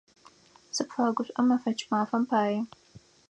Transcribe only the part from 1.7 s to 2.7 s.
мафэм пае.